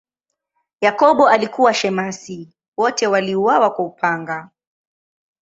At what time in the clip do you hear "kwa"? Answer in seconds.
3.73-3.85